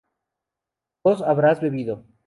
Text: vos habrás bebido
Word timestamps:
vos 1.03 1.21
habrás 1.21 1.61
bebido 1.61 2.07